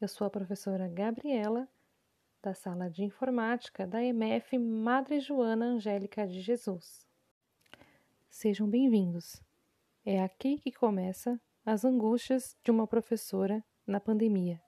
Eu 0.00 0.08
sou 0.08 0.26
a 0.26 0.30
professora 0.30 0.88
Gabriela, 0.88 1.68
da 2.42 2.54
sala 2.54 2.88
de 2.88 3.04
informática 3.04 3.86
da 3.86 4.02
MF 4.02 4.56
Madre 4.56 5.20
Joana 5.20 5.66
Angélica 5.66 6.26
de 6.26 6.40
Jesus. 6.40 7.06
Sejam 8.30 8.66
bem-vindos. 8.66 9.42
É 10.06 10.22
aqui 10.22 10.56
que 10.56 10.72
começa 10.72 11.38
as 11.66 11.84
angústias 11.84 12.56
de 12.64 12.70
uma 12.70 12.86
professora 12.86 13.62
na 13.86 14.00
pandemia. 14.00 14.58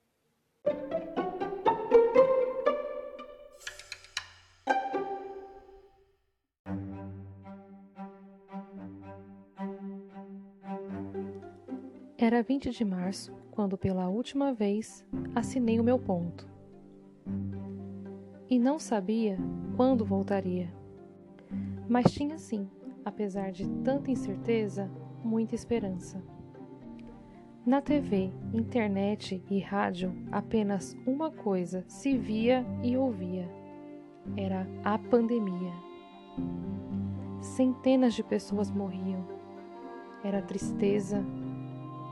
Era 12.19 12.43
20 12.43 12.69
de 12.69 12.85
março 12.85 13.46
quando, 13.57 13.79
pela 13.79 14.07
última 14.07 14.53
vez, 14.53 15.03
assinei 15.35 15.81
o 15.81 15.83
meu 15.83 15.99
ponto. 15.99 16.47
E 18.51 18.59
não 18.59 18.79
sabia 18.79 19.39
quando 19.77 20.05
voltaria. 20.05 20.71
Mas 21.89 22.13
tinha 22.13 22.37
sim, 22.37 22.69
apesar 23.03 23.51
de 23.51 23.67
tanta 23.83 24.11
incerteza, 24.11 24.91
muita 25.25 25.55
esperança. 25.55 26.23
Na 27.65 27.81
TV, 27.81 28.31
internet 28.53 29.43
e 29.51 29.59
rádio, 29.59 30.15
apenas 30.31 30.95
uma 31.07 31.31
coisa 31.31 31.83
se 31.89 32.17
via 32.17 32.65
e 32.83 32.95
ouvia: 32.97 33.51
era 34.37 34.69
a 34.85 34.99
pandemia. 34.99 35.73
Centenas 37.41 38.13
de 38.15 38.23
pessoas 38.23 38.71
morriam. 38.71 39.27
Era 40.23 40.43
tristeza, 40.43 41.25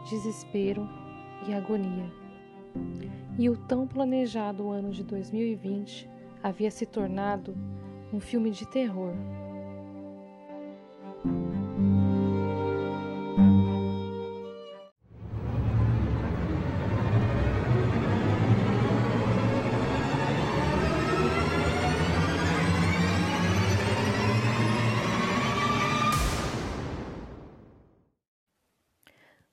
desespero 0.08 1.03
e 1.46 1.54
agonia. 1.54 2.10
E 3.38 3.48
o 3.48 3.56
tão 3.56 3.86
planejado 3.86 4.70
ano 4.70 4.90
de 4.90 5.02
2020 5.02 6.08
havia 6.42 6.70
se 6.70 6.86
tornado 6.86 7.54
um 8.12 8.20
filme 8.20 8.50
de 8.50 8.66
terror. 8.66 9.12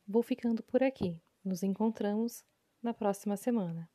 Vou 0.08 0.22
ficando 0.22 0.62
por 0.62 0.84
aqui. 0.84 1.18
Nos 1.44 1.64
encontramos 1.64 2.44
na 2.82 2.94
próxima 2.94 3.38
semana. 3.38 3.90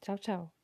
Tchau, 0.00 0.18
tchau. 0.18 0.61